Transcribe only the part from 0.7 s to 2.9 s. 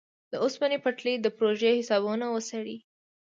پټلۍ د پروژو حسابونه وڅېړي.